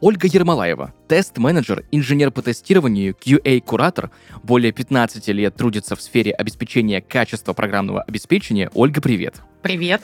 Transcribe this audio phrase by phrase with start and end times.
[0.00, 4.10] Ольга Ермолаева, тест-менеджер, инженер по тестированию, QA-куратор,
[4.42, 8.70] более 15 лет трудится в сфере обеспечения качества программного обеспечения.
[8.74, 9.36] Ольга, привет.
[9.62, 10.02] Привет.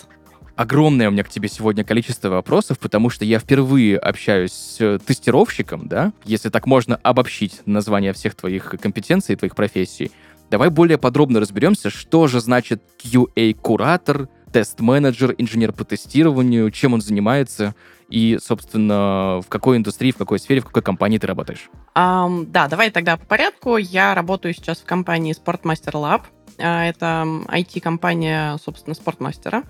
[0.57, 5.89] Огромное у меня к тебе сегодня количество вопросов, потому что я впервые общаюсь с тестировщиком,
[5.89, 10.11] да, если так можно обобщить название всех твоих компетенций, твоих профессий.
[10.51, 17.75] Давай более подробно разберемся, что же значит QA-куратор, тест-менеджер, инженер по тестированию, чем он занимается
[18.13, 21.71] и, собственно, в какой индустрии, в какой сфере, в какой компании ты работаешь.
[21.95, 23.79] Um, да, давай тогда по порядку.
[23.79, 26.23] Я работаю сейчас в компании Sportmaster Lab.
[26.59, 29.65] А, это IT-компания, собственно, спортмастера.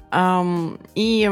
[0.97, 1.31] И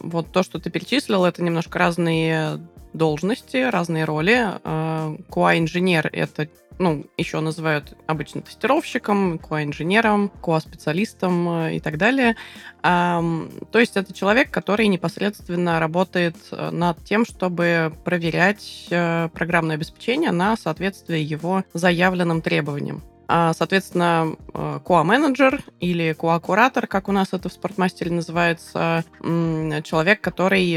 [0.00, 2.60] вот то, что ты перечислил, это немножко разные
[2.92, 4.50] должности, разные роли.
[4.62, 12.36] QA-инженер а,— это ну, еще называют обычно тестировщиком, QA-инженером, QA-специалистом э, и так далее.
[12.82, 20.32] То есть это человек, который непосредственно работает э, над тем, чтобы проверять э, программное обеспечение
[20.32, 23.02] на соответствие его заявленным требованиям.
[23.28, 30.74] А, соответственно, QA-менеджер или QA-куратор, как у нас это в спортмастере называется, человек, который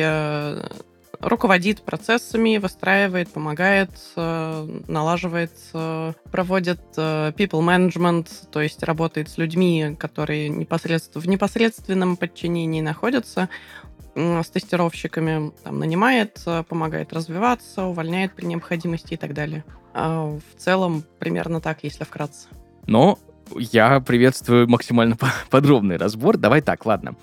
[1.19, 9.37] руководит процессами, выстраивает, помогает, э, налаживает, э, проводит э, people management, то есть работает с
[9.37, 13.49] людьми, которые непосредственно, в непосредственном подчинении находятся,
[14.15, 19.65] с тестировщиками, там, нанимает, помогает развиваться, увольняет при необходимости и так далее.
[19.93, 22.47] А в целом, примерно так, если вкратце.
[22.87, 23.19] Но
[23.57, 25.17] я приветствую максимально
[25.49, 26.37] подробный разбор.
[26.37, 27.15] Давай так, ладно.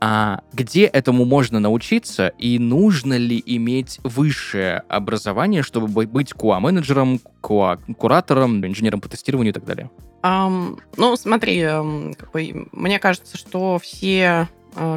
[0.00, 8.66] А где этому можно научиться и нужно ли иметь высшее образование, чтобы быть QA-менеджером, QA-куратором,
[8.66, 9.90] инженером по тестированию и так далее?
[10.22, 14.48] Um, ну, смотри, um, как бы, мне кажется, что все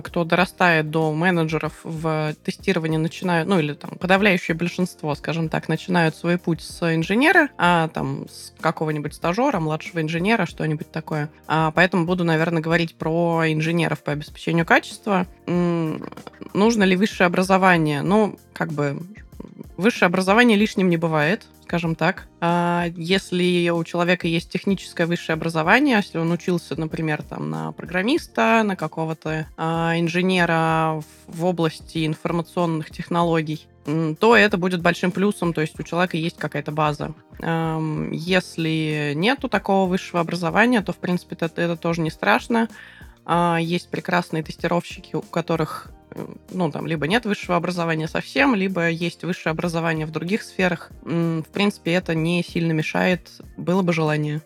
[0.03, 6.15] кто дорастает до менеджеров в тестировании, начинают, ну или там подавляющее большинство, скажем так, начинают
[6.15, 11.29] свой путь с инженера, а там с какого-нибудь стажера, младшего инженера, что-нибудь такое.
[11.47, 15.27] А, поэтому буду, наверное, говорить про инженеров по обеспечению качества.
[15.45, 18.01] нужно ли высшее образование?
[18.01, 18.99] Ну, как бы
[19.79, 22.25] высшее образование лишним не бывает скажем так.
[22.41, 28.63] А если у человека есть техническое высшее образование, если он учился, например, там, на программиста,
[28.63, 33.67] на какого-то а, инженера в области информационных технологий,
[34.19, 37.13] то это будет большим плюсом, то есть у человека есть какая-то база.
[37.39, 42.67] Если нету такого высшего образования, то, в принципе, это, это тоже не страшно.
[43.25, 45.91] А, есть прекрасные тестировщики, у которых
[46.51, 50.91] ну, там, либо нет высшего образования совсем, либо есть высшее образование в других сферах.
[51.03, 54.41] В принципе, это не сильно мешает, было бы желание.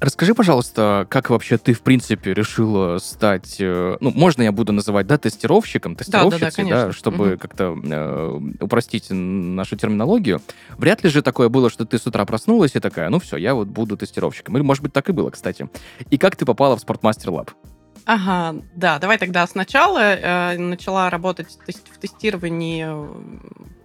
[0.00, 5.06] Расскажи, пожалуйста, как вообще ты, в принципе, решила стать, э, ну, можно я буду называть,
[5.06, 7.38] да, тестировщиком, тестировщицей, да, да, да, чтобы угу.
[7.38, 10.42] как-то э, упростить нашу терминологию.
[10.76, 13.54] Вряд ли же такое было, что ты с утра проснулась и такая, ну все, я
[13.54, 14.56] вот буду тестировщиком.
[14.56, 15.70] Или, может быть, так и было, кстати.
[16.10, 17.52] И как ты попала в Спортмастер Лаб?
[18.04, 19.98] Ага, да, давай тогда сначала.
[19.98, 22.84] Э, начала работать в тестировании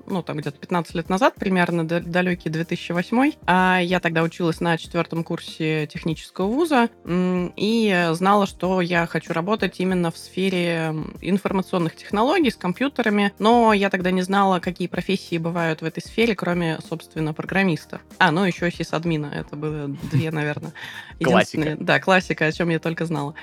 [0.10, 3.34] ну, там где-то 15 лет назад, примерно, далекий 2008.
[3.46, 9.80] А я тогда училась на четвертом курсе технического вуза и знала, что я хочу работать
[9.80, 15.82] именно в сфере информационных технологий с компьютерами, но я тогда не знала, какие профессии бывают
[15.82, 18.02] в этой сфере, кроме, собственно, программиста.
[18.18, 20.74] А, ну еще сисадмина, это было две, наверное,
[21.24, 21.78] Классика.
[21.80, 23.36] Да, классика, о чем я только знала.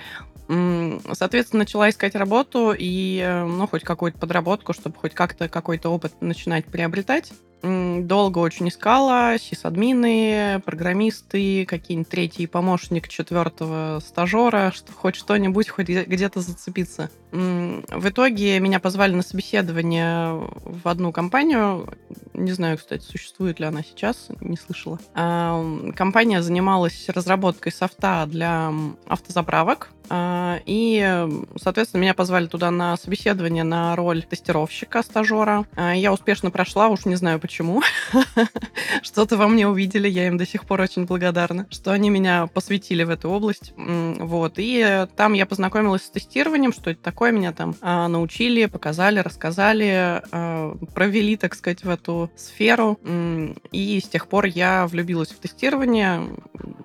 [0.49, 6.13] Соответственно, начала искать работу и, э, ну, хоть какую-то подработку, чтобы хоть как-то какой-то опыт
[6.21, 7.33] начинать приобретать.
[7.67, 16.41] Долго очень искала сисадмины, программисты, какие-нибудь третий помощник четвертого стажера, что хоть что-нибудь, хоть где-то
[16.41, 17.11] зацепиться.
[17.33, 21.89] В итоге меня позвали на собеседование в одну компанию.
[22.35, 24.99] Не знаю, кстати, существует ли она сейчас, не слышала.
[25.15, 28.73] Компания занималась разработкой софта для
[29.07, 29.91] автозаправок.
[30.09, 31.27] А, и,
[31.61, 35.65] соответственно, меня позвали туда на собеседование на роль тестировщика, стажера.
[35.75, 37.56] А, я успешно прошла, уж не знаю почему.
[39.03, 43.05] что-то во мне увидели, я им до сих пор очень благодарна, что они меня посвятили
[43.05, 43.73] в эту область.
[43.77, 44.55] Вот.
[44.57, 50.23] И там я познакомилась с тестированием, что это такое, меня там а, научили, показали, рассказали,
[50.33, 52.99] а, провели, так сказать, в эту сферу.
[53.73, 56.29] И с тех пор я влюбилась в тестирование,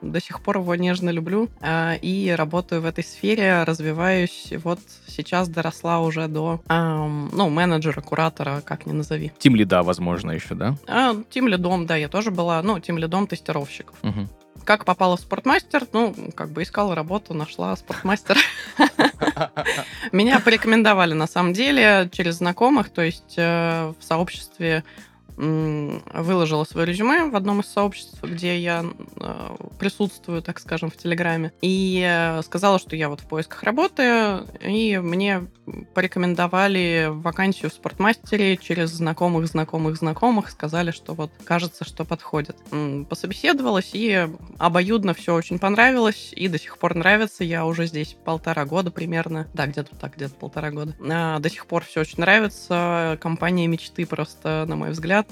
[0.01, 4.53] до сих пор его нежно люблю а, и работаю в этой сфере, развиваюсь.
[4.63, 9.31] Вот сейчас доросла уже до, ну, менеджера, куратора, как ни назови.
[9.39, 10.75] Тим лида, возможно, еще, да?
[10.87, 13.95] А, тим лидом, да, я тоже была, ну, тим лидом тестировщиков.
[14.03, 14.27] Угу.
[14.63, 15.87] Как попала в спортмастер?
[15.91, 18.37] Ну, как бы искала работу, нашла спортмастер.
[20.11, 24.83] Меня порекомендовали, на самом деле, через знакомых, то есть э, в сообществе
[25.37, 28.85] выложила свое резюме в одном из сообществ, где я
[29.17, 34.45] э, присутствую, так скажем, в Телеграме, и э, сказала, что я вот в поисках работы,
[34.61, 35.47] и мне
[35.93, 42.57] порекомендовали вакансию в спортмастере через знакомых, знакомых, знакомых, сказали, что вот кажется, что подходит.
[43.09, 44.27] Пособеседовалась, и
[44.57, 47.43] обоюдно все очень понравилось, и до сих пор нравится.
[47.43, 50.95] Я уже здесь полтора года примерно, да, где-то так, где-то полтора года.
[51.09, 53.17] А, до сих пор все очень нравится.
[53.21, 55.27] Компания мечты просто, на мой взгляд,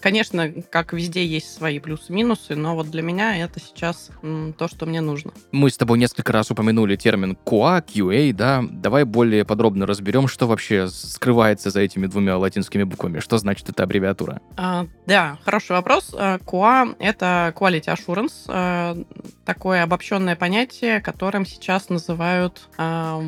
[0.00, 4.10] Конечно, как везде есть свои плюсы-минусы, но вот для меня это сейчас
[4.56, 5.32] то, что мне нужно.
[5.52, 8.62] Мы с тобой несколько раз упомянули термин QA, QA, да?
[8.70, 13.20] Давай более подробно разберем, что вообще скрывается за этими двумя латинскими буквами.
[13.20, 14.40] Что значит эта аббревиатура?
[14.56, 16.14] А, да, хороший вопрос.
[16.14, 18.96] QA— это Quality Assurance, а,
[19.44, 23.20] такое обобщенное понятие, которым сейчас называют а,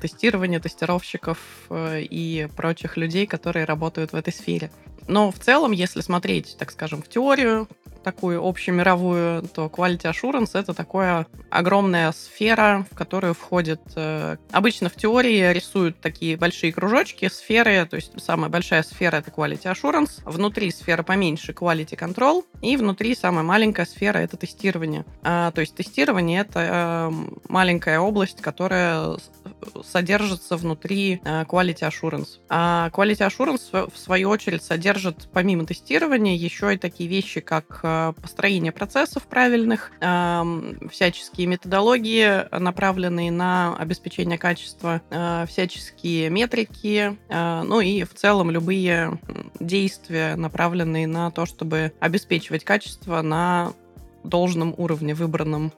[0.00, 1.38] тестирование тестировщиков
[1.70, 4.70] э, и прочих людей, которые работают в этой сфере.
[5.08, 7.68] Но в целом, если смотреть, так скажем, в теорию,
[8.06, 13.80] такую общемировую, то quality assurance— это такая огромная сфера, в которую входит...
[13.96, 19.32] Э, обычно в теории рисуют такие большие кружочки, сферы, то есть самая большая сфера— это
[19.32, 25.04] quality assurance, внутри сфера поменьше— quality control, и внутри самая маленькая сфера— это тестирование.
[25.24, 27.10] А, то есть тестирование— это э,
[27.48, 29.16] маленькая область, которая
[29.84, 32.38] содержится внутри э, quality assurance.
[32.48, 38.12] А quality assurance, в свою очередь, содержит помимо тестирования еще и такие вещи, как э,
[38.20, 39.90] построение процессов правильных,
[40.90, 49.18] всяческие методологии, направленные на обеспечение качества, э, всяческие метрики, э, ну и в целом любые
[49.60, 53.72] действия, направленные на то, чтобы обеспечивать качество на
[54.24, 55.72] должном уровне, выбранном.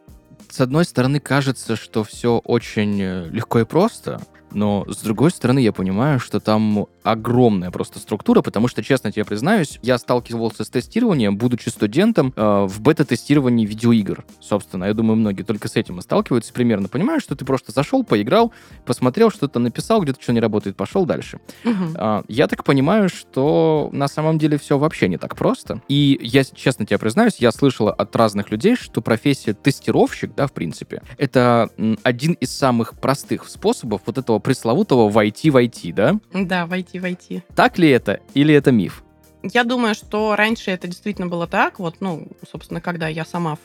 [0.50, 4.21] С одной стороны, кажется, что все очень легко и просто,
[4.53, 9.25] но с другой стороны, я понимаю, что там огромная просто структура, потому что, честно тебе
[9.25, 14.25] признаюсь, я сталкивался с тестированием, будучи студентом э, в бета-тестировании видеоигр.
[14.40, 16.88] Собственно, я думаю, многие только с этим и сталкиваются примерно.
[16.88, 18.52] Понимаешь, что ты просто зашел, поиграл,
[18.84, 21.40] посмотрел, что-то написал, где-то что не работает, пошел дальше.
[21.64, 21.84] Угу.
[21.96, 25.82] Э, я так понимаю, что на самом деле все вообще не так просто.
[25.88, 30.52] И я, честно тебе признаюсь, я слышала от разных людей, что профессия тестировщик, да, в
[30.52, 31.70] принципе, это
[32.02, 36.19] один из самых простых способов вот этого пресловутого войти войти, да?
[36.32, 37.43] Да, войти войти.
[37.55, 39.05] Так ли это или это миф?
[39.43, 41.79] Я думаю, что раньше это действительно было так.
[41.79, 43.56] Вот, ну, собственно, когда я сама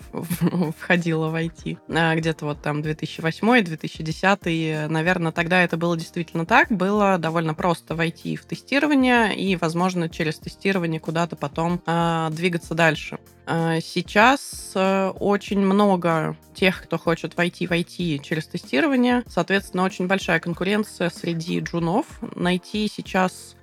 [0.78, 6.70] входила в IT, а, где-то вот там 2008-2010, наверное, тогда это было действительно так.
[6.70, 13.18] Было довольно просто войти в тестирование и, возможно, через тестирование куда-то потом э, двигаться дальше.
[13.46, 19.24] А, сейчас э, очень много тех, кто хочет войти в IT через тестирование.
[19.28, 22.06] Соответственно, очень большая конкуренция среди джунов.
[22.36, 23.56] Найти сейчас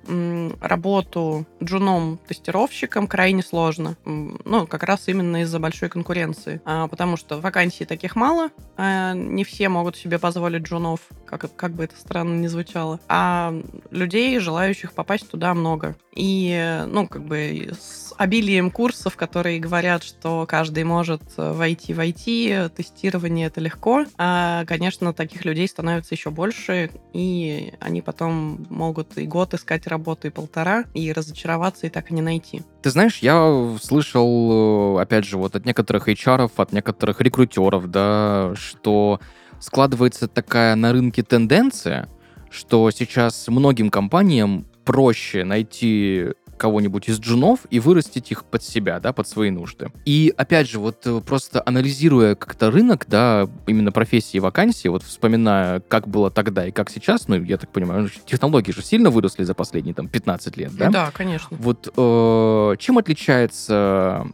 [0.61, 3.97] работу джуном-тестировщиком крайне сложно.
[4.05, 6.61] Ну, как раз именно из-за большой конкуренции.
[6.65, 8.49] А, потому что вакансий таких мало.
[8.77, 12.99] А, не все могут себе позволить джунов, как, как бы это странно ни звучало.
[13.09, 13.55] А
[13.91, 15.97] людей, желающих попасть туда, много.
[16.15, 22.01] И, ну, как бы с обилием курсов, которые говорят, что каждый может э, войти в
[22.01, 24.05] IT, тестирование это легко.
[24.19, 30.27] А, конечно, таких людей становится еще больше, и они потом могут и год искать работу,
[30.27, 32.63] и полтора, и разочароваться, и так и не найти.
[32.83, 38.53] Ты знаешь, я слышал, э, опять же, вот от некоторых HR, от некоторых рекрутеров, да,
[38.57, 39.21] что
[39.61, 42.09] складывается такая на рынке тенденция,
[42.51, 46.27] что сейчас многим компаниям проще найти
[46.61, 49.91] кого-нибудь из джунов и вырастить их под себя, да, под свои нужды.
[50.05, 55.03] И опять же, вот э, просто анализируя как-то рынок, да, именно профессии и вакансии, вот
[55.03, 59.43] вспоминая, как было тогда и как сейчас, ну, я так понимаю, технологии же сильно выросли
[59.45, 60.91] за последние там 15 лет, да?
[60.91, 61.57] Да, конечно.
[61.59, 64.27] Вот э, чем отличается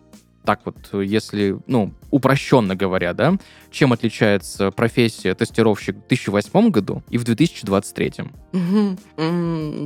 [0.47, 3.35] так вот, если, ну, упрощенно говоря, да,
[3.71, 8.12] чем отличается профессия тестировщик в 2008 году и в 2023?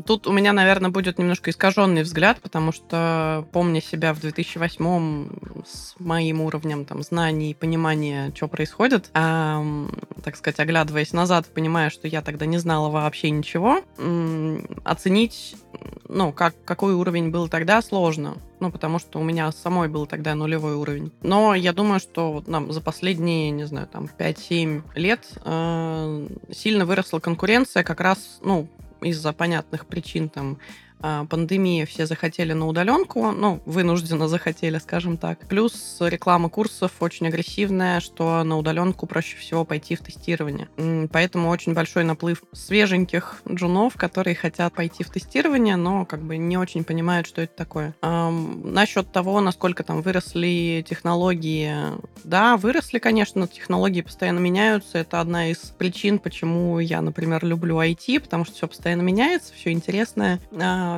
[0.07, 5.95] Тут у меня, наверное, будет немножко искаженный взгляд, потому что, помня себя в 2008 с
[5.99, 9.65] моим уровнем там, знаний и понимания, что происходит, а,
[10.23, 13.81] так сказать, оглядываясь назад, понимая, что я тогда не знала вообще ничего,
[14.85, 15.57] оценить,
[16.09, 20.35] ну, как, какой уровень был тогда, сложно ну, потому что у меня самой был тогда
[20.35, 21.11] нулевой уровень.
[21.23, 27.19] Но я думаю, что нам за последние, не знаю, там 5-7 лет э, сильно выросла
[27.19, 28.69] конкуренция как раз, ну,
[29.01, 30.59] из-за понятных причин там
[31.01, 35.47] пандемии все захотели на удаленку, ну, вынужденно захотели, скажем так.
[35.49, 40.69] Плюс реклама курсов очень агрессивная, что на удаленку проще всего пойти в тестирование.
[41.13, 46.57] Поэтому очень большой наплыв свеженьких джунов, которые хотят пойти в тестирование, но как бы не
[46.57, 47.95] очень понимают, что это такое.
[48.01, 51.75] насчет того, насколько там выросли технологии,
[52.25, 54.99] да, выросли, конечно, технологии постоянно меняются.
[54.99, 59.73] Это одна из причин, почему я, например, люблю IT, потому что все постоянно меняется, все
[59.73, 60.41] интересное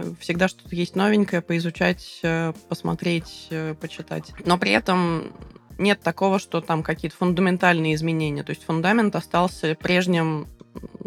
[0.01, 4.33] а, всегда что-то есть новенькое поизучать, э, посмотреть, э, почитать.
[4.45, 5.33] Но при этом
[5.79, 8.43] нет такого, что там какие-то фундаментальные изменения.
[8.43, 10.47] То есть фундамент остался прежним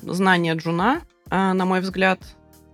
[0.02, 2.20] знания джуна, на мой взгляд,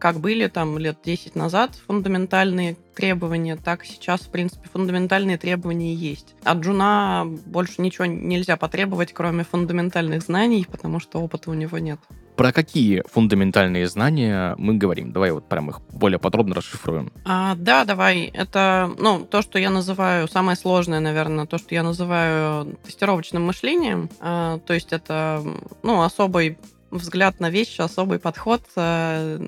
[0.01, 6.33] как были там лет 10 назад фундаментальные требования, так сейчас, в принципе, фундаментальные требования есть.
[6.43, 11.99] От джуна больше ничего нельзя потребовать, кроме фундаментальных знаний, потому что опыта у него нет.
[12.41, 15.11] Про какие фундаментальные знания мы говорим?
[15.11, 17.13] Давай вот прям их более подробно расшифруем.
[17.23, 18.31] А, да, давай.
[18.33, 24.09] Это, ну, то, что я называю, самое сложное, наверное, то, что я называю тестировочным мышлением.
[24.19, 25.43] А, то есть это,
[25.83, 26.57] ну, особый
[26.91, 29.39] взгляд на вещи, особый подход, э,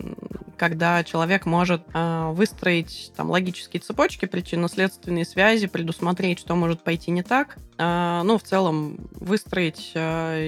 [0.58, 7.24] когда человек может э, выстроить там логические цепочки, причинно-следственные связи, предусмотреть, что может пойти не
[7.24, 7.58] так.
[7.78, 9.92] Э, ну, в целом, выстроить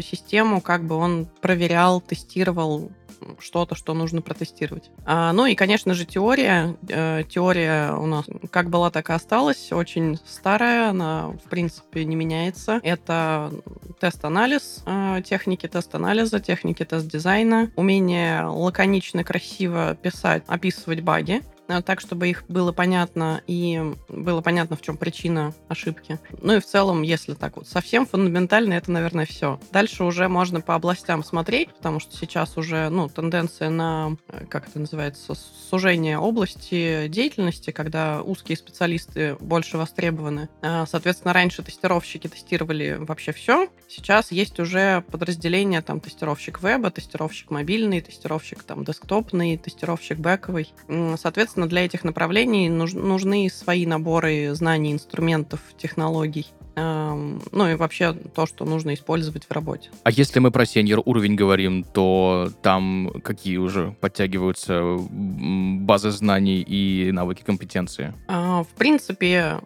[0.06, 2.92] систему, как бы он проверял, тестировал
[3.40, 4.90] что-то, что нужно протестировать.
[5.06, 6.76] А, ну и, конечно же, теория.
[6.88, 9.72] Э, теория у нас как была, так и осталась.
[9.72, 12.80] Очень старая, она, в принципе, не меняется.
[12.84, 13.52] Это
[14.00, 21.42] тест-анализ, э, техники тест-анализа, техники тест-дизайна, умение лаконично, красиво писать, описывать баги.
[21.68, 26.20] Э, так, чтобы их было понятно и было понятно, в чем причина ошибки.
[26.42, 29.60] Ну и в целом, если так вот совсем фундаментально, это, наверное, все.
[29.72, 34.68] Дальше уже можно по областям смотреть, потому что сейчас уже, ну, тенденция на, э, как
[34.68, 35.36] это называется,
[35.70, 40.50] сужение области деятельности, когда узкие специалисты больше востребованы.
[40.62, 43.68] А, соответственно, раньше тестировщики тестировали вообще все.
[43.88, 50.74] Сейчас есть уже подразделение, там, тестировщик веба, тестировщик мобильный, тестировщик, там, десктопный, тестировщик бэковый.
[51.18, 56.48] Соответственно, Соответственно, для этих направлений нужны свои наборы знаний, инструментов, технологий.
[56.76, 59.90] Эм, ну и вообще то, что нужно использовать в работе.
[60.04, 67.10] А если мы про сеньор уровень говорим, то там какие уже подтягиваются базы знаний и
[67.14, 68.14] навыки компетенции?
[68.28, 69.62] А, в принципе,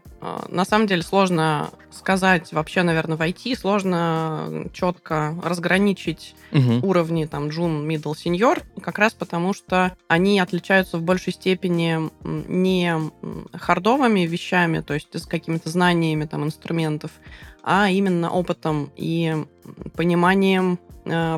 [0.50, 6.88] на самом деле сложно сказать вообще, наверное, в IT, сложно четко разграничить угу.
[6.88, 12.94] уровни там джун, middle, senior, как раз потому что они отличаются в большей степени не
[13.54, 17.12] хардовыми вещами, то есть с какими-то знаниями там инструментов,
[17.64, 19.46] а именно опытом и
[19.96, 20.89] пониманием Э,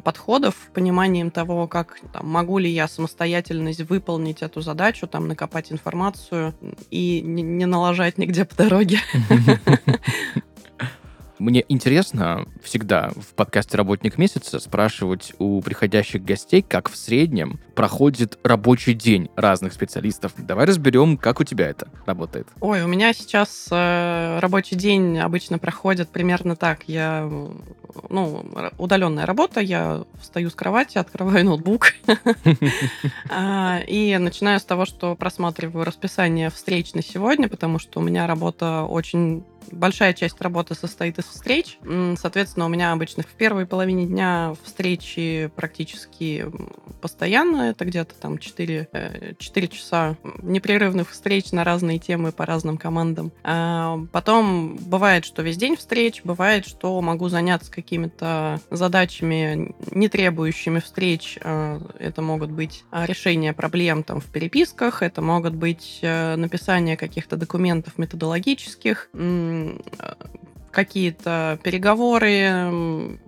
[0.04, 6.54] подходов, пониманием того, как там, могу ли я самостоятельно выполнить эту задачу, там, накопать информацию
[6.90, 9.00] и не, не налажать нигде по дороге.
[11.42, 18.38] Мне интересно всегда в подкасте «Работник месяца» спрашивать у приходящих гостей, как в среднем проходит
[18.44, 20.34] рабочий день разных специалистов.
[20.38, 22.48] Давай разберем, как у тебя это работает.
[22.60, 26.84] Ой, у меня сейчас э, рабочий день обычно проходит примерно так.
[26.86, 27.28] Я,
[28.10, 28.46] ну,
[28.78, 31.96] удаленная работа, я встаю с кровати, открываю ноутбук
[33.32, 38.28] а, и начинаю с того, что просматриваю расписание встреч на сегодня, потому что у меня
[38.28, 41.78] работа очень большая часть работы состоит из встреч.
[42.18, 46.46] Соответственно, у меня обычно в первой половине дня встречи практически
[47.02, 47.72] постоянно.
[47.72, 53.32] Это где-то там 4, 4 э, часа непрерывных встреч на разные темы по разным командам.
[53.44, 60.80] А потом бывает, что весь день встреч, бывает, что могу заняться какими-то задачами, не требующими
[60.80, 61.38] встреч.
[61.44, 66.98] А, это могут быть а, решения проблем там в переписках, это могут быть э, написание
[66.98, 69.10] каких-то документов методологических,
[70.72, 73.20] какие-то переговоры,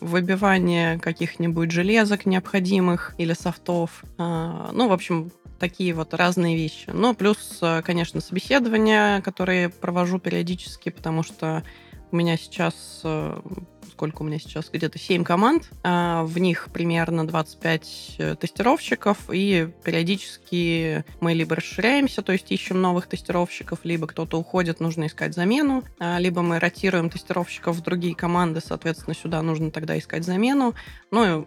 [0.00, 4.04] выбивание каких-нибудь железок необходимых или софтов.
[4.18, 6.90] А, ну, в общем, такие вот разные вещи.
[6.92, 11.62] Ну, плюс, э, конечно, собеседования, которые провожу периодически, потому что
[12.10, 13.40] у меня сейчас э,
[14.02, 19.68] сколько у меня сейчас, где-то 7 команд, а, в них примерно 25 э, тестировщиков, и
[19.84, 25.84] периодически мы либо расширяемся, то есть ищем новых тестировщиков, либо кто-то уходит, нужно искать замену,
[26.00, 30.74] а, либо мы ротируем тестировщиков в другие команды, соответственно, сюда нужно тогда искать замену.
[31.12, 31.46] Ну,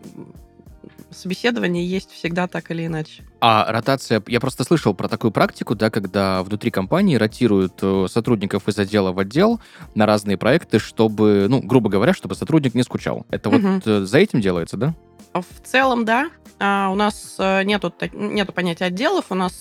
[1.11, 3.23] собеседование есть всегда так или иначе.
[3.41, 8.67] А ротация, я просто слышал про такую практику, да, когда внутри компании ротируют э, сотрудников
[8.67, 9.59] из отдела в отдел
[9.93, 13.25] на разные проекты, чтобы, ну, грубо говоря, чтобы сотрудник не скучал.
[13.29, 13.57] Это угу.
[13.59, 14.95] вот э, за этим делается, да?
[15.33, 16.29] В целом, да.
[16.57, 19.53] А, у нас э, нету, нету понятия отделов, у нас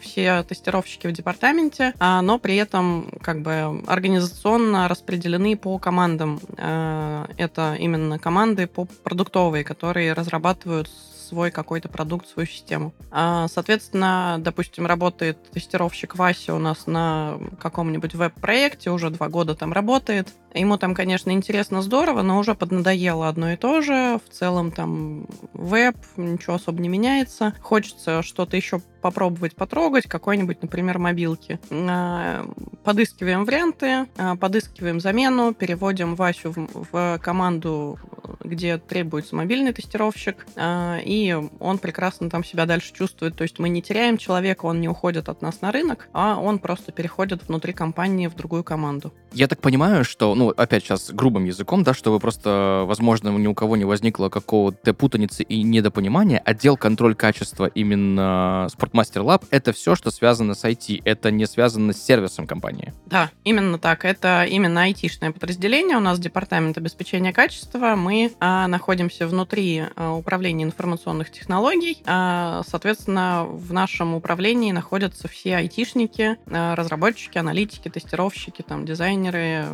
[0.00, 6.40] все тестировщики в департаменте, а, но при этом как бы организационно распределены по командам.
[6.56, 10.90] Это именно команды по продуктовые, которые разрабатывают
[11.26, 12.94] свой какой-то продукт, свою систему.
[13.10, 19.72] А, соответственно, допустим, работает тестировщик Вася у нас на каком-нибудь веб-проекте, уже два года там
[19.72, 20.28] работает.
[20.56, 24.18] Ему там, конечно, интересно, здорово, но уже поднадоело одно и то же.
[24.26, 27.54] В целом там веб, ничего особо не меняется.
[27.60, 31.60] Хочется что-то еще попробовать потрогать, какой-нибудь, например, мобилки.
[31.70, 32.44] А,
[32.82, 38.00] подыскиваем варианты, а, подыскиваем замену, переводим Васю в, в команду,
[38.42, 43.36] где требуется мобильный тестировщик, а, и он прекрасно там себя дальше чувствует.
[43.36, 46.58] То есть мы не теряем человека, он не уходит от нас на рынок, а он
[46.58, 49.12] просто переходит внутри компании в другую команду.
[49.32, 53.54] Я так понимаю, что, ну, опять сейчас грубым языком, да, чтобы просто, возможно, ни у
[53.54, 59.94] кого не возникло какого-то путаницы и недопонимания, отдел контроль качества именно Sportmaster Lab— это все,
[59.94, 62.92] что связано с IT, это не связано с сервисом компании.
[63.06, 64.04] Да, именно так.
[64.04, 65.96] Это именно айтишное подразделение.
[65.96, 67.94] У нас департамент обеспечения качества.
[67.96, 72.02] Мы а, находимся внутри а, управления информационных технологий.
[72.06, 79.66] А, соответственно, в нашем управлении находятся все айтишники, а, разработчики, аналитики, тестировщики, там, дизайнеры,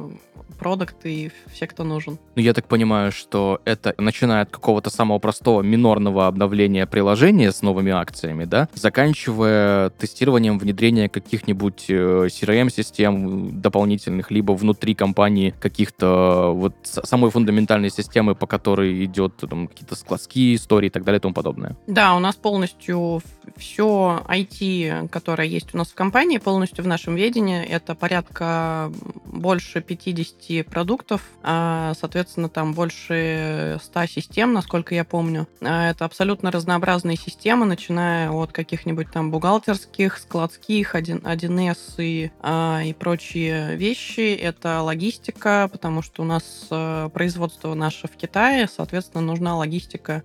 [0.63, 2.21] продукты и все, кто нужен.
[2.37, 7.63] Ну, я так понимаю, что это начиная от какого-то самого простого минорного обновления приложения с
[7.63, 16.75] новыми акциями, да, заканчивая тестированием внедрения каких-нибудь CRM-систем э, дополнительных, либо внутри компании каких-то вот
[16.83, 21.35] самой фундаментальной системы, по которой идет там какие-то складские истории и так далее и тому
[21.35, 21.77] подобное.
[21.89, 23.21] Да, у нас полностью
[23.57, 27.65] все IT, которое есть у нас в компании, полностью в нашем ведении.
[27.65, 28.93] Это порядка
[29.27, 35.49] больше 50 продуктов, а, соответственно, там больше 100 систем, насколько я помню.
[35.61, 42.83] А, это абсолютно разнообразные системы, начиная от каких-нибудь там бухгалтерских, складских, 1, 1С и, а,
[42.85, 44.35] и прочие вещи.
[44.35, 46.69] Это логистика, потому что у нас
[47.13, 50.23] производство наше в Китае, соответственно, нужна логистика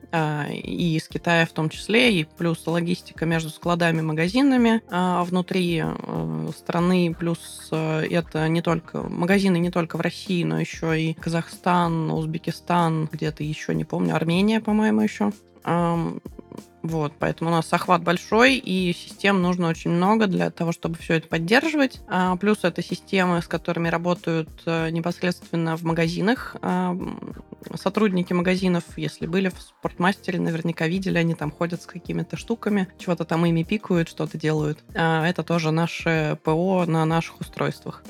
[0.52, 4.82] и из Китая в том числе, и плюс логистика между складами и магазинами
[5.26, 11.00] внутри э, страны, плюс э, это не только магазины не только в России, но еще
[11.00, 15.32] и Казахстан, Узбекистан, где-то еще, не помню, Армения, по-моему, еще.
[16.84, 21.16] Вот, поэтому у нас охват большой, и систем нужно очень много для того, чтобы все
[21.16, 22.02] это поддерживать.
[22.08, 26.56] А, плюс это системы, с которыми работают а, непосредственно в магазинах.
[27.76, 33.26] Сотрудники магазинов, если были в спортмастере, наверняка видели, они там ходят с какими-то штуками, чего-то
[33.26, 34.84] там ими пикают, что-то делают.
[34.96, 38.04] А, это тоже наше ПО на наших устройствах.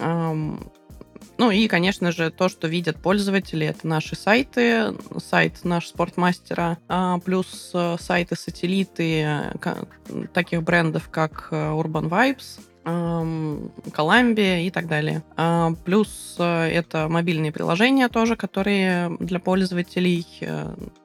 [1.38, 7.20] Ну и, конечно же, то, что видят пользователи, это наши сайты, сайт наш спортмастера, а,
[7.20, 9.76] плюс э, сайты-сателлиты э,
[10.34, 15.22] таких брендов, как э, Urban Vibes, Columbia и так далее.
[15.36, 20.26] А, плюс это мобильные приложения тоже, которые для пользователей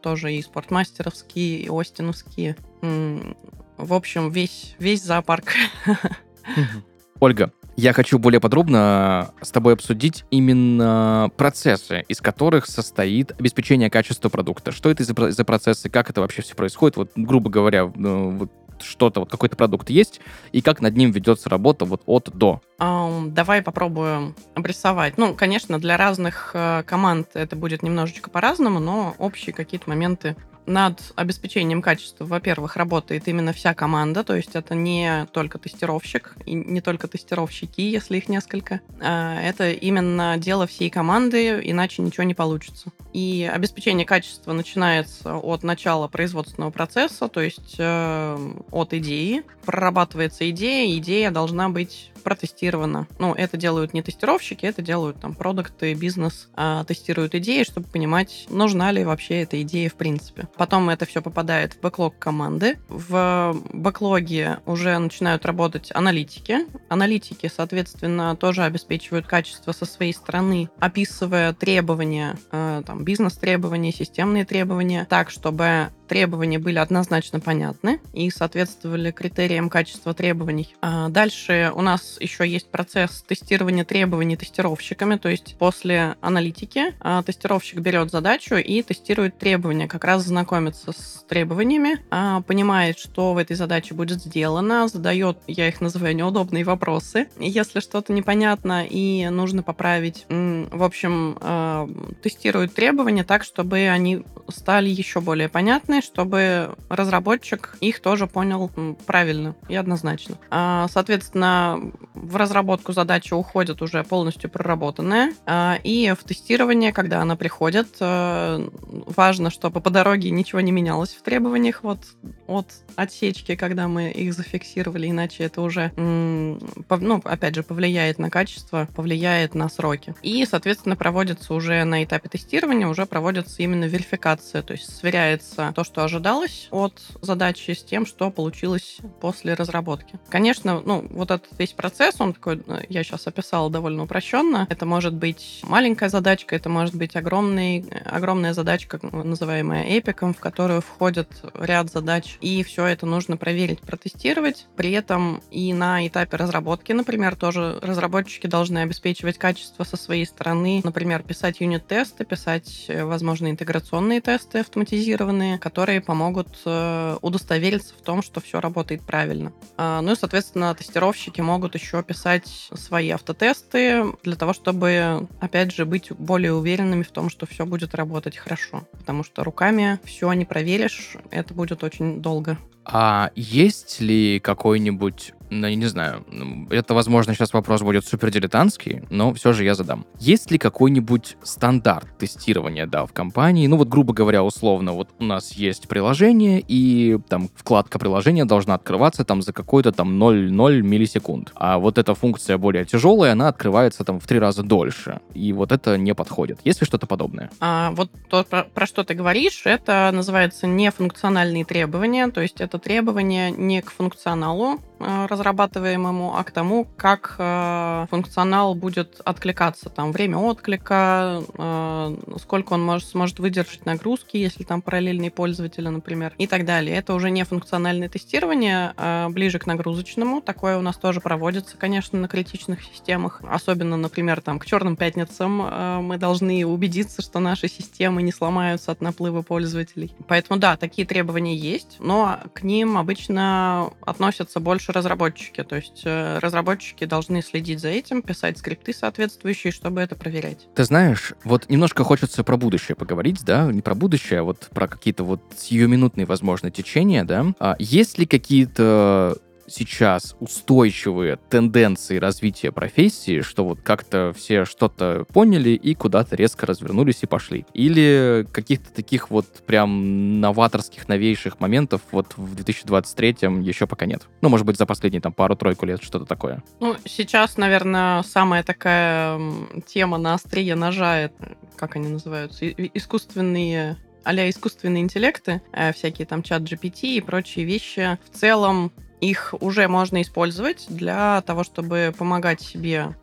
[0.01, 2.57] тоже и спортмастеровские, и остиновские.
[2.81, 5.55] В общем, весь, весь зоопарк.
[7.20, 14.29] Ольга, я хочу более подробно с тобой обсудить именно процессы, из которых состоит обеспечение качества
[14.29, 14.73] продукта.
[14.73, 16.97] Что это за, за процессы, как это вообще все происходит?
[16.97, 21.49] Вот, грубо говоря, ну, вот что-то, вот какой-то продукт есть, и как над ним ведется
[21.49, 22.61] работа вот от до?
[22.79, 25.19] Давай попробуем обрисовать.
[25.19, 31.01] Ну, конечно, для разных uh, команд это будет немножечко по-разному, но общие какие-то моменты над
[31.16, 36.81] обеспечением качества, во-первых, работает именно вся команда, то есть это не только тестировщик, и не
[36.81, 38.81] только тестировщики, если их несколько.
[39.01, 42.92] А это именно дело всей команды, иначе ничего не получится.
[43.12, 49.42] И обеспечение качества начинается от начала производственного процесса, то есть э, от идеи.
[49.66, 53.07] Прорабатывается идея, идея должна быть протестировано.
[53.19, 58.47] Ну, это делают не тестировщики, это делают там продукты, бизнес, а, тестируют идеи, чтобы понимать,
[58.49, 60.49] нужна ли вообще эта идея в принципе.
[60.57, 62.79] Потом это все попадает в бэклог команды.
[62.89, 66.59] В бэклоге уже начинают работать аналитики.
[66.89, 75.07] Аналитики, соответственно, тоже обеспечивают качество со своей стороны, описывая требования, э, там, бизнес-требования, системные требования,
[75.09, 80.77] так, чтобы требования были однозначно понятны и соответствовали критериям качества требований.
[80.83, 87.22] А дальше у нас еще есть процесс тестирования требований тестировщиками, то есть после аналитики а,
[87.22, 93.38] тестировщик берет задачу и тестирует требования, как раз знакомится с требованиями, а, понимает, что в
[93.38, 97.29] этой задаче будет сделано, задает, я их называю, неудобные вопросы.
[97.38, 105.22] Если что-то непонятно и нужно поправить, в общем, тестирует требования так, чтобы они стали еще
[105.22, 108.71] более понятны, чтобы разработчик их тоже понял
[109.07, 110.37] правильно и однозначно.
[110.51, 117.37] А, соответственно, в разработку задачи уходит уже полностью проработанная, а, и в тестирование, когда она
[117.37, 118.69] приходит, э,
[119.07, 122.01] важно, чтобы по дороге ничего не менялось в требованиях вот
[122.47, 128.88] от отсечки, когда мы их зафиксировали, иначе это уже, ну, опять же, повлияет на качество,
[128.95, 130.15] повлияет на сроки.
[130.23, 135.85] И, соответственно, проводится уже на этапе тестирования, уже проводится именно верификация, то есть сверяется то,
[135.85, 140.19] что ожидалось от задачи с тем, что получилось после разработки.
[140.29, 144.67] Конечно, ну, вот этот весь процесс, он такой, э, я сейчас описала довольно упрощенно.
[144.71, 150.81] Это может быть маленькая задачка, это может быть огромный, огромная задачка, называемая эпиком, в которую
[150.81, 154.67] входит ряд задач, и все это нужно проверить, протестировать.
[154.77, 160.81] При этом и на этапе разработки, например, тоже разработчики должны обеспечивать качество со своей стороны,
[160.85, 165.59] например, писать юнит-тесты, писать, э, возможно, интеграционные тесты автоматизированные,
[166.01, 169.53] помогут э, удостовериться в том, что все работает правильно.
[169.77, 175.85] А, ну и, соответственно, тестировщики могут еще писать свои автотесты для того, чтобы, опять же,
[175.85, 178.87] быть более уверенными в том, что все будет работать хорошо.
[178.93, 182.59] Потому что руками все не проверишь, это будет очень долго.
[182.85, 188.31] А есть ли какой-нибудь ну, я не знаю, ну, это, возможно, сейчас вопрос будет супер
[188.31, 190.07] дилетантский, но все же я задам.
[190.19, 193.67] Есть ли какой-нибудь стандарт тестирования, да, в компании?
[193.67, 198.75] Ну, вот, грубо говоря, условно, вот у нас есть приложение, и там вкладка приложения должна
[198.75, 201.53] открываться там за какой-то там 0,0 миллисекунд.
[201.55, 205.21] А вот эта функция более тяжелая, она открывается там в три раза дольше.
[205.35, 206.61] И вот это не подходит.
[206.65, 207.51] Есть ли что-то подобное?
[207.61, 212.79] А, вот то, про, про что ты говоришь, это называется нефункциональные требования, то есть это
[212.79, 219.88] требования не к функционалу, разрабатываемому, а к тому, как э, функционал будет откликаться.
[219.91, 226.35] Там время отклика, э, сколько он может, сможет выдержать нагрузки, если там параллельные пользователи, например,
[226.38, 226.97] и так далее.
[226.97, 230.41] Это уже не функциональное тестирование, а ближе к нагрузочному.
[230.41, 233.41] Такое у нас тоже проводится, конечно, на критичных системах.
[233.49, 239.01] Особенно, например, там к черным пятницам мы должны убедиться, что наши системы не сломаются от
[239.01, 240.15] наплыва пользователей.
[240.29, 245.63] Поэтому да, такие требования есть, но к ним обычно относятся больше разработчики.
[245.63, 250.69] То есть э, разработчики должны следить за этим, писать скрипты соответствующие, чтобы это проверять.
[250.75, 254.89] Ты знаешь, вот немножко хочется про будущее поговорить, да, не про будущее, а вот про
[254.89, 257.47] какие-то вот сиюминутные, возможно, течения, да.
[257.59, 259.39] А есть ли какие-то
[259.73, 267.23] сейчас устойчивые тенденции развития профессии, что вот как-то все что-то поняли и куда-то резко развернулись
[267.23, 267.67] и пошли?
[267.75, 274.23] Или каких-то таких вот прям новаторских, новейших моментов вот в 2023-м еще пока нет?
[274.41, 276.63] Ну, может быть, за последние там пару-тройку лет что-то такое.
[276.81, 279.41] Ну, сейчас, наверное, самая такая
[279.87, 281.31] тема на острие ножа,
[281.77, 288.19] как они называются, искусственные а искусственные интеллекты, э, всякие там чат GPT и прочие вещи,
[288.31, 293.17] в целом их уже можно использовать для того, чтобы помогать себе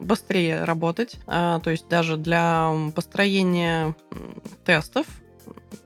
[0.00, 1.16] быстрее работать.
[1.26, 3.94] А, то есть даже для построения
[4.64, 5.06] тестов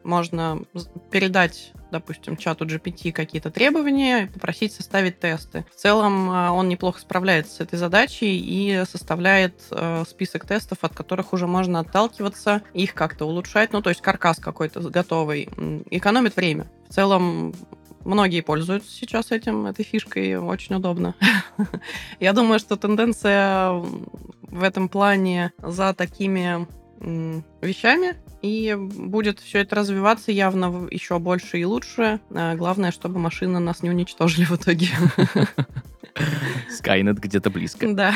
[0.03, 0.63] можно
[1.11, 5.65] передать допустим, чату GPT какие-то требования и попросить составить тесты.
[5.73, 10.95] В целом а, он неплохо справляется с этой задачей и составляет э, список тестов, от
[10.95, 15.49] которых уже можно отталкиваться, их как-то улучшать, ну, то есть каркас какой-то готовый,
[15.91, 16.67] экономит время.
[16.89, 17.55] В целом
[18.07, 21.17] Многие пользуются сейчас этим, этой фишкой, очень удобно.
[22.21, 26.69] Я думаю, что тенденция в этом плане за такими
[27.61, 32.21] вещами, и будет все это развиваться явно еще больше и лучше.
[32.31, 34.89] А главное, чтобы машины нас не уничтожили в итоге.
[36.71, 37.93] Скайнет где-то близко.
[37.93, 38.15] Да.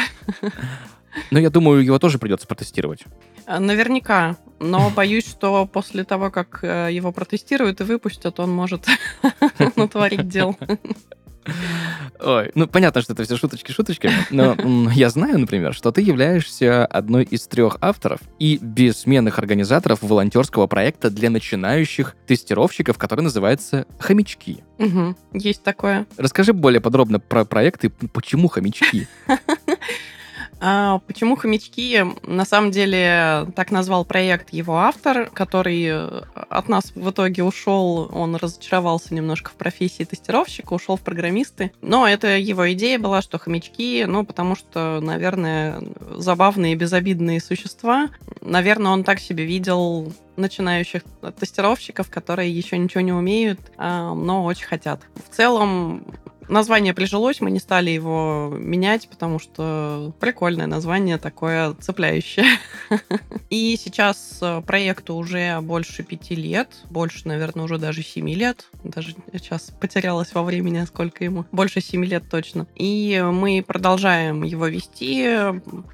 [1.32, 3.04] Но я думаю, его тоже придется протестировать.
[3.46, 4.36] А, наверняка.
[4.58, 8.86] Но боюсь, что после того, как э, его протестируют и выпустят, он может
[9.76, 10.56] натворить дел.
[12.20, 14.54] Ой, ну понятно, что это все шуточки шуточки, но
[14.92, 21.10] я знаю, например, что ты являешься одной из трех авторов и бессменных организаторов волонтерского проекта
[21.10, 24.62] для начинающих тестировщиков, который называется «Хомячки».
[24.78, 25.16] Мгм.
[25.32, 26.06] Есть такое.
[26.18, 29.08] Расскажи более подробно про проект и почему хомячки.
[30.60, 32.04] А, почему хомячки?
[32.22, 38.10] На самом деле так назвал проект его автор, который э, от нас в итоге ушел.
[38.12, 41.72] Он разочаровался немножко в профессии тестировщика, ушел в программисты.
[41.80, 45.82] Но это его идея была, что хомячки, ну, потому что, наверное,
[46.16, 48.10] забавные, безобидные существа.
[48.42, 51.02] Наверное, он так себе видел начинающих
[51.38, 55.00] тестировщиков, которые еще ничего не умеют, а, но очень хотят.
[55.14, 56.04] В целом,
[56.50, 62.46] название прижилось, мы не стали его менять, потому что прикольное название, такое цепляющее.
[63.50, 68.66] И сейчас э, проекту уже больше пяти лет, больше, наверное, уже даже семи лет.
[68.84, 71.44] Даже сейчас потерялась во времени, сколько ему.
[71.50, 72.68] Больше семи лет точно.
[72.76, 75.28] И мы продолжаем его вести,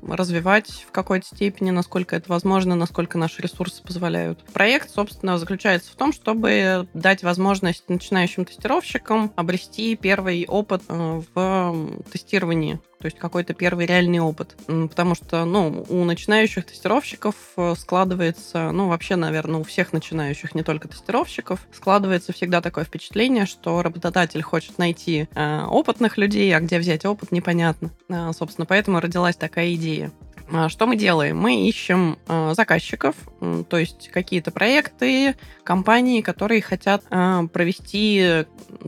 [0.02, 4.44] развивать в какой-то степени, насколько это возможно, насколько наши ресурсы позволяют.
[4.52, 11.86] Проект, собственно, заключается в том, чтобы дать возможность начинающим тестировщикам обрести первый опыт э, в
[12.12, 14.56] тестировании то есть какой-то первый реальный опыт.
[14.66, 20.64] Потому что, ну, у начинающих тестировщиков э, складывается, ну, вообще, наверное, у всех начинающих, не
[20.64, 26.80] только тестировщиков, складывается всегда такое впечатление, что работодатель хочет найти э, опытных людей, а где
[26.80, 27.92] взять опыт, непонятно.
[28.08, 30.10] Э, собственно, поэтому родилась такая идея.
[30.50, 31.38] А, что мы делаем?
[31.38, 38.44] Мы ищем э, заказчиков, э, то есть какие-то проекты, компании, которые хотят э, провести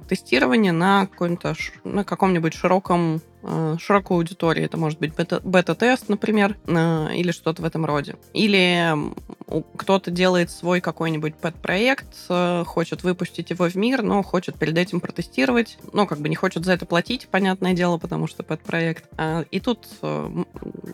[0.08, 1.08] тестирование на,
[1.84, 3.37] на каком-нибудь широком Э,
[3.78, 4.64] широкой аудитории.
[4.64, 8.16] Это может быть бета- бета-тест, например, э, или что-то в этом роде.
[8.32, 8.94] Или
[9.76, 15.00] кто-то делает свой какой-нибудь пэт-проект, э, хочет выпустить его в мир, но хочет перед этим
[15.00, 15.78] протестировать.
[15.92, 19.04] Ну, как бы не хочет за это платить, понятное дело, потому что пэт-проект.
[19.50, 19.86] И тут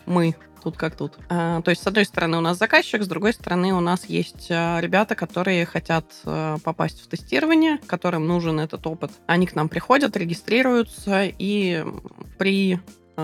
[0.05, 1.13] мы тут как тут.
[1.29, 4.47] А, то есть, с одной стороны, у нас заказчик, с другой стороны, у нас есть
[4.49, 9.11] а, ребята, которые хотят а, попасть в тестирование, которым нужен этот опыт.
[9.27, 11.85] Они к нам приходят, регистрируются, и
[12.37, 12.79] при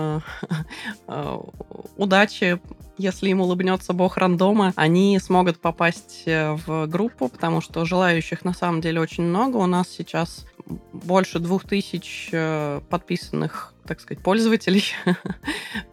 [1.96, 2.60] удачи
[2.98, 8.52] если им улыбнется бог рандома, они смогут попасть э, в группу, потому что желающих на
[8.52, 9.56] самом деле очень много.
[9.56, 10.46] У нас сейчас
[10.92, 14.84] больше двух тысяч э, подписанных так сказать, пользователей,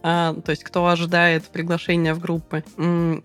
[0.03, 2.63] а, то есть кто ожидает приглашения в группы.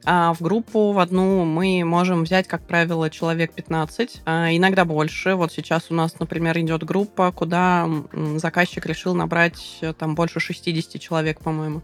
[0.05, 5.35] А в группу в одну мы можем взять, как правило, человек 15, а иногда больше.
[5.35, 7.88] Вот сейчас у нас, например, идет группа, куда
[8.37, 11.83] заказчик решил набрать э, там больше 60 человек, по-моему.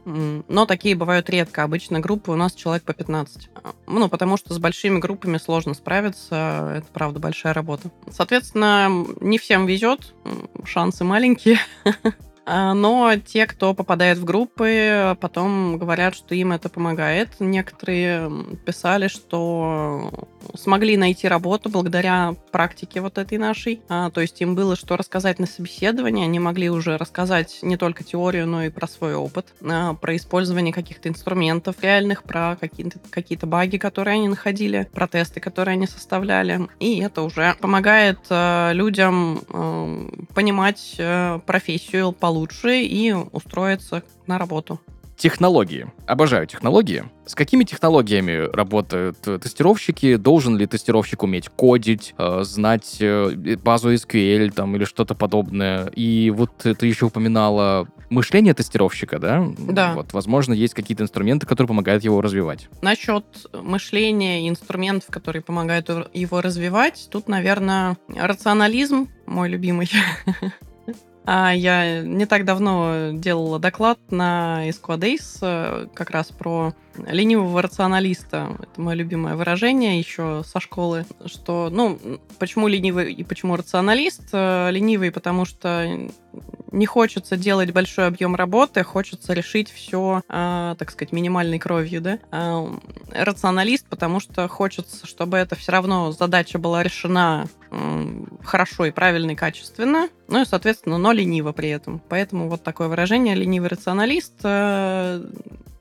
[0.49, 1.63] Но такие бывают редко.
[1.63, 3.51] Обычно группы у нас человек по 15.
[3.55, 6.75] А, ну, потому что с большими группами сложно справиться.
[6.77, 7.91] Это, правда, большая работа.
[8.11, 8.89] Соответственно,
[9.21, 10.15] не всем везет,
[10.65, 11.59] шансы маленькие.
[12.47, 17.29] А, но те, кто попадает в группы, потом говорят, что им это помогает.
[17.39, 18.31] Некоторые
[18.65, 20.11] писали, что
[20.55, 23.81] смогли найти работу благодаря практике вот этой нашей.
[23.89, 26.25] А, то есть им было что рассказать на собеседовании.
[26.25, 30.73] Они могли уже рассказать не только теорию, но и про свой опыт, а, про использование
[30.73, 36.69] каких-то инструментов реальных, про какие-то какие баги, которые они находили, про тесты, которые они составляли.
[36.79, 44.39] И это уже помогает э, людям э, понимать э, профессию по получше и устроиться на
[44.39, 44.79] работу.
[45.17, 45.87] Технологии.
[46.07, 47.05] Обожаю технологии.
[47.27, 50.17] С какими технологиями работают тестировщики?
[50.17, 55.87] Должен ли тестировщик уметь кодить, э, знать э, базу SQL там, или что-то подобное?
[55.89, 59.47] И вот ты еще упоминала мышление тестировщика, да?
[59.59, 59.93] Да.
[59.95, 62.69] Вот, возможно, есть какие-то инструменты, которые помогают его развивать.
[62.81, 69.91] Насчет мышления и инструментов, которые помогают его развивать, тут, наверное, рационализм мой любимый.
[71.33, 76.75] А Я не так давно делала доклад на Esquadays э, как раз про
[77.07, 78.57] ленивого рационалиста.
[78.59, 82.01] Это мое любимое выражение еще со школы, что, ну,
[82.41, 84.31] почему ленивый и почему рационалист?
[84.33, 86.09] Э, ленивый, потому что
[86.73, 92.19] не хочется делать большой объем работы, хочется решить все, э, так сказать, минимальной кровью, да.
[92.33, 92.67] Э,
[93.13, 97.47] рационалист, потому что хочется, чтобы это все равно задача была решена
[98.43, 102.01] хорошо и правильно и качественно, ну и, соответственно, но лениво при этом.
[102.09, 105.25] Поэтому вот такое выражение «ленивый рационалист» э,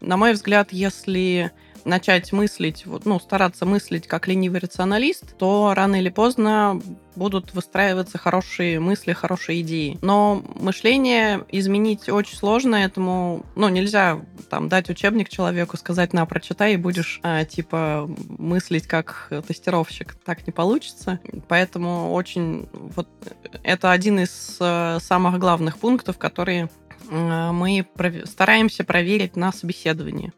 [0.01, 1.51] на мой взгляд, если
[1.85, 6.81] начать мыслить, вот, ну, стараться мыслить как ленивый рационалист, то рано или поздно
[7.15, 9.97] будут выстраиваться хорошие мысли, хорошие идеи.
[10.01, 16.73] Но мышление изменить очень сложно, этому, ну, нельзя там дать учебник человеку, сказать, на, прочитай,
[16.73, 20.15] и будешь, а, типа, мыслить как тестировщик.
[20.25, 21.19] Так не получится.
[21.47, 23.07] Поэтому очень, вот,
[23.63, 26.69] это один из э, самых главных пунктов, которые
[27.09, 27.85] мы
[28.25, 30.31] стараемся проверить на собеседовании.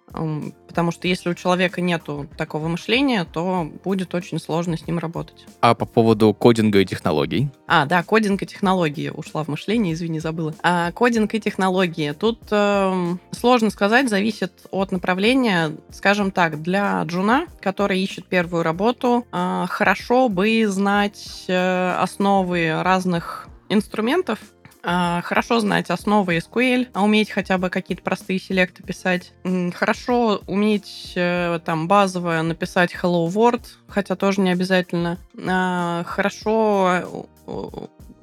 [0.68, 2.04] Потому что если у человека нет
[2.38, 5.46] такого мышления, то будет очень сложно с ним работать.
[5.60, 7.50] А по поводу кодинга и технологий?
[7.68, 9.10] А, да, кодинг и технологии.
[9.10, 10.54] Ушла в мышление, извини, забыла.
[10.64, 12.12] А, кодинг и технологии.
[12.12, 15.72] Тут э, сложно сказать, зависит от направления.
[15.90, 23.48] Скажем так, для джуна, который ищет первую работу, э, хорошо бы знать э, основы разных
[23.68, 24.40] инструментов,
[24.84, 29.34] хорошо знать основы SQL, а уметь хотя бы какие-то простые селекты писать.
[29.74, 35.18] Хорошо уметь э, там базово написать Hello World, хотя тоже не обязательно.
[35.48, 37.28] А, хорошо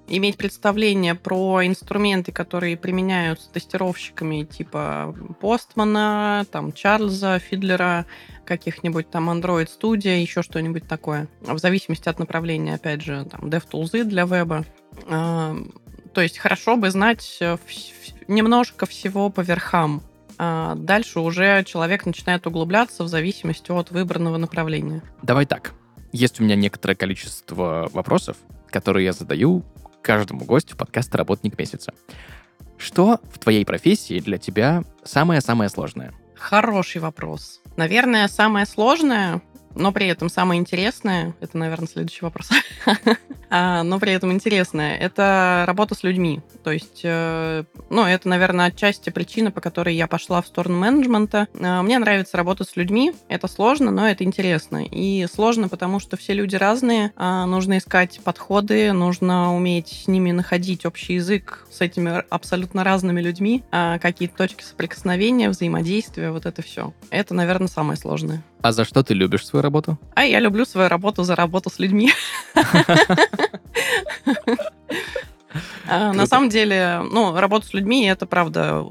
[0.08, 8.06] иметь представление про инструменты, которые применяются тестировщиками типа Постмана, там Чарльза, Фидлера,
[8.44, 11.28] каких-нибудь там Android Studio, еще что-нибудь такое.
[11.40, 14.64] В зависимости от направления, опять же, там DevTools для веба.
[16.12, 17.56] То есть хорошо бы знать э,
[18.26, 20.02] немножко всего по верхам.
[20.38, 25.02] А дальше уже человек начинает углубляться в зависимости от выбранного направления.
[25.22, 25.72] Давай так.
[26.12, 28.36] Есть у меня некоторое количество вопросов,
[28.70, 29.64] которые я задаю
[30.00, 31.92] каждому гостю подкаста «Работник месяца».
[32.78, 36.14] Что в твоей профессии для тебя самое-самое сложное?
[36.36, 37.60] Хороший вопрос.
[37.76, 39.42] Наверное, самое сложное
[39.74, 42.50] но при этом самое интересное, это, наверное, следующий вопрос,
[43.50, 46.40] а, но при этом интересное, это работа с людьми.
[46.64, 51.48] То есть, э, ну, это, наверное, отчасти причина, по которой я пошла в сторону менеджмента.
[51.60, 54.84] А, мне нравится работать с людьми, это сложно, но это интересно.
[54.84, 60.32] И сложно, потому что все люди разные, а, нужно искать подходы, нужно уметь с ними
[60.32, 66.92] находить общий язык с этими абсолютно разными людьми, какие-то точки соприкосновения, взаимодействия, вот это все.
[67.10, 68.42] Это, наверное, самое сложное.
[68.60, 69.98] А за что ты любишь свою работу?
[70.14, 72.10] А я люблю свою работу за работу с людьми.
[75.88, 78.84] А, на самом деле, ну, работа с людьми это правда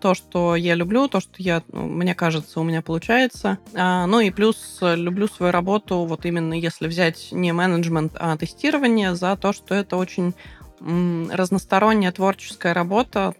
[0.00, 3.58] то, что я люблю, то, что я, ну, мне кажется, у меня получается.
[3.74, 9.14] А, ну и плюс люблю свою работу, вот именно если взять не менеджмент, а тестирование,
[9.14, 10.34] за то, что это очень
[10.80, 13.34] разносторонняя творческая работа,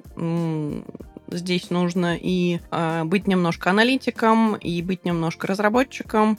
[1.31, 6.39] здесь нужно и э, быть немножко аналитиком, и быть немножко разработчиком,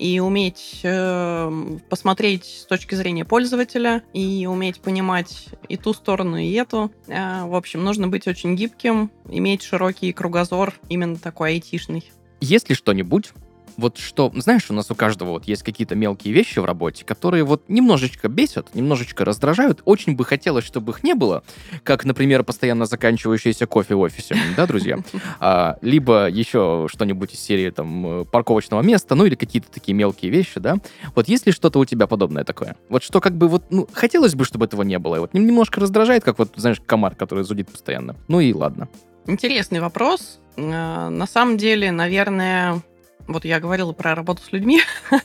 [0.00, 6.52] и уметь э, посмотреть с точки зрения пользователя, и уметь понимать и ту сторону, и
[6.52, 6.90] эту.
[7.06, 12.10] Э, в общем, нужно быть очень гибким, иметь широкий кругозор, именно такой айтишный.
[12.40, 13.32] Есть ли что-нибудь,
[13.76, 17.44] вот что, знаешь, у нас у каждого вот есть какие-то мелкие вещи в работе, которые
[17.44, 19.82] вот немножечко бесят, немножечко раздражают.
[19.84, 21.42] Очень бы хотелось, чтобы их не было,
[21.82, 24.98] как, например, постоянно заканчивающийся кофе в офисе, да, друзья?
[25.38, 30.60] А, либо еще что-нибудь из серии там парковочного места, ну или какие-то такие мелкие вещи,
[30.60, 30.76] да?
[31.14, 32.76] Вот есть ли что-то у тебя подобное такое?
[32.88, 35.16] Вот что как бы вот, ну, хотелось бы, чтобы этого не было.
[35.16, 38.16] И вот немножко раздражает, как вот, знаешь, комар, который зудит постоянно.
[38.28, 38.88] Ну и ладно.
[39.26, 40.40] Интересный вопрос.
[40.56, 42.82] Э, на самом деле, наверное,
[43.26, 44.80] вот я говорила про работу с людьми.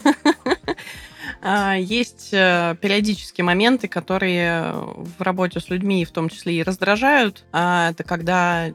[1.47, 7.45] А, есть э, периодические моменты, которые в работе с людьми в том числе и раздражают.
[7.51, 8.71] А, это когда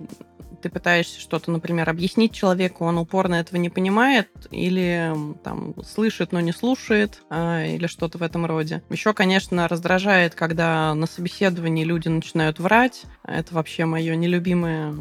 [0.61, 6.41] ты пытаешься что-то, например, объяснить человеку, он упорно этого не понимает, или там слышит, но
[6.41, 8.83] не слушает, а, или что-то в этом роде.
[8.91, 13.03] Еще, конечно, раздражает, когда на собеседовании люди начинают врать.
[13.25, 14.95] Это вообще мое нелюбимое.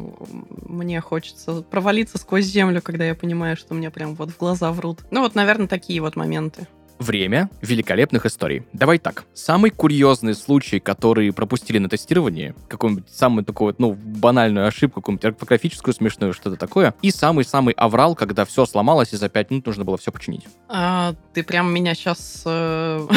[0.66, 5.00] Мне хочется провалиться сквозь землю, когда я понимаю, что мне прям вот в глаза врут.
[5.10, 6.66] Ну вот, наверное, такие вот моменты
[7.00, 8.64] время великолепных историй.
[8.72, 9.24] Давай так.
[9.34, 15.24] Самый курьезный случай, который пропустили на тестировании, какую-нибудь самую такую вот, ну, банальную ошибку, какую-нибудь
[15.24, 19.84] орфографическую, смешную, что-то такое, и самый-самый аврал, когда все сломалось, и за пять минут нужно
[19.84, 20.46] было все починить.
[20.68, 23.08] А, ты прям меня сейчас э,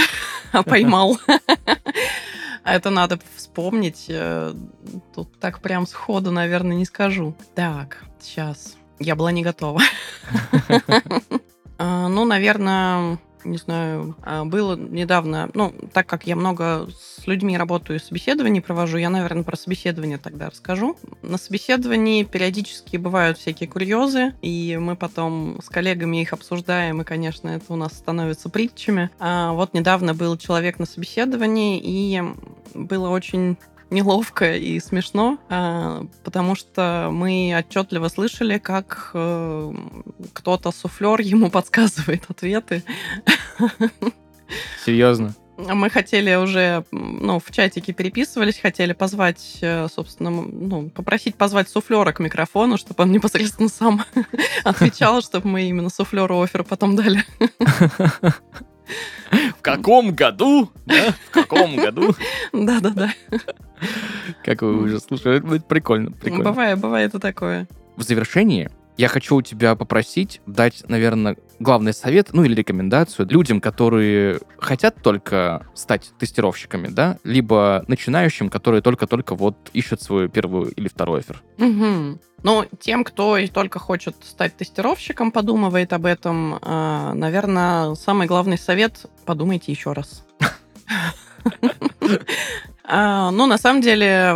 [0.65, 1.19] поймал.
[2.63, 4.05] Это надо вспомнить.
[4.07, 4.53] Э,
[5.13, 7.35] тут так прям сходу, наверное, не скажу.
[7.55, 8.75] Так, сейчас.
[8.99, 9.81] Я была не готова.
[11.79, 17.57] А, ну, наверное, не знаю, а, было недавно, ну, так как я много с людьми
[17.57, 20.97] работаю, собеседований провожу, я, наверное, про собеседование тогда расскажу.
[21.21, 27.49] На собеседовании периодически бывают всякие курьезы, и мы потом с коллегами их обсуждаем, и, конечно,
[27.49, 29.09] это у нас становится притчами.
[29.19, 32.21] А вот недавно был человек на собеседовании, и
[32.73, 33.57] было очень
[33.93, 39.73] неловко и смешно, а, потому что мы отчетливо слышали, как э,
[40.33, 42.83] кто-то суфлер ему подсказывает ответы.
[44.85, 45.33] Серьезно?
[45.55, 52.11] Мы хотели уже, ну, в чатике переписывались, хотели позвать, э, собственно, ну, попросить позвать суфлера
[52.11, 54.03] к микрофону, чтобы он непосредственно сам
[54.63, 57.23] отвечал, чтобы мы именно суфлеру офер потом дали.
[59.57, 60.69] В каком году?
[60.85, 61.13] Да?
[61.29, 62.15] В каком году?
[62.51, 63.13] Да-да-да.
[64.43, 65.05] Какой ужас.
[65.07, 66.43] Слушай, это прикольно, прикольно.
[66.43, 67.67] Бывает, бывает и такое.
[67.95, 73.61] В завершении я хочу у тебя попросить дать, наверное, главный совет, ну или рекомендацию людям,
[73.61, 80.87] которые хотят только стать тестировщиками, да, либо начинающим, которые только-только вот ищут свою первую или
[80.87, 81.41] второй офер.
[81.57, 82.19] Угу.
[82.43, 89.05] Ну, тем, кто только хочет стать тестировщиком, подумывает об этом, а, наверное, самый главный совет–
[89.25, 90.25] подумайте еще раз.
[92.85, 94.35] А, ну, на самом деле,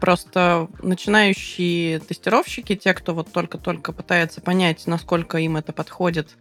[0.00, 6.36] просто начинающие тестировщики, те, кто вот только-только пытается понять, насколько им это подходит,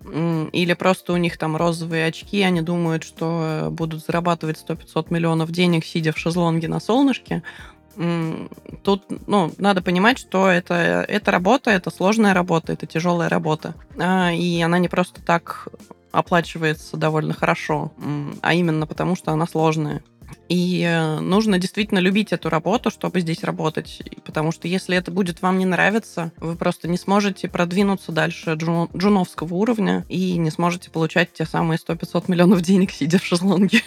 [0.54, 5.84] или просто у них там розовые очки, они думают, что будут зарабатывать 100-500 миллионов денег,
[5.84, 7.44] сидя в шезлонге на солнышке,
[8.84, 13.74] тут, ну, надо понимать, что это, это работа, это сложная работа, это тяжелая работа.
[13.98, 15.68] А, и она не просто так
[16.12, 17.92] оплачивается довольно хорошо,
[18.42, 20.02] а именно потому, что она сложная.
[20.50, 24.02] И э, нужно действительно любить эту работу, чтобы здесь работать.
[24.24, 28.90] Потому что если это будет вам не нравиться, вы просто не сможете продвинуться дальше джун,
[28.96, 33.82] джуновского уровня и не сможете получать те самые 100-500 миллионов денег, сидя в шезлонге.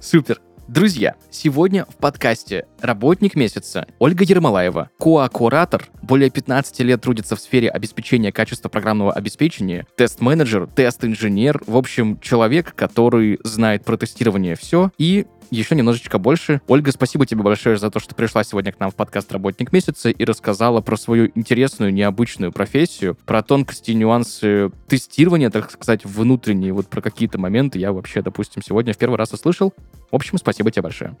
[0.00, 0.40] Супер.
[0.66, 7.68] Друзья, сегодня в подкасте «Работник месяца» Ольга Ермолаева, коа-куратор, более 15 лет трудится в сфере
[7.68, 15.26] обеспечения качества программного обеспечения, тест-менеджер, тест-инженер, в общем, человек, который знает про тестирование все и
[15.50, 16.60] еще немножечко больше.
[16.66, 20.10] Ольга, спасибо тебе большое за то, что пришла сегодня к нам в подкаст «Работник месяца»
[20.10, 26.72] и рассказала про свою интересную, необычную профессию, про тонкости и нюансы тестирования, так сказать, внутренние,
[26.72, 29.72] вот про какие-то моменты я вообще, допустим, сегодня в первый раз услышал.
[30.10, 31.16] В общем, спасибо тебе большое.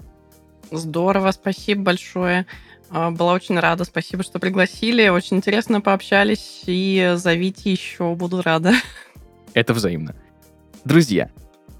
[0.70, 2.46] Здорово, спасибо большое.
[2.90, 5.08] А, была очень рада, спасибо, что пригласили.
[5.08, 6.62] Очень интересно пообщались.
[6.66, 8.72] И зовите еще, буду рада.
[9.52, 10.14] Это взаимно.
[10.84, 11.30] Друзья,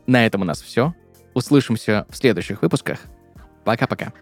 [0.06, 0.94] на этом у нас все.
[1.34, 3.00] Услышимся в следующих выпусках.
[3.64, 4.12] Пока-пока.